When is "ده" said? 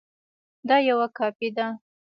1.57-1.67